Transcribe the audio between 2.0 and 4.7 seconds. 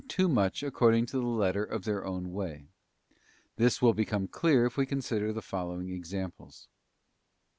own way. This will become clear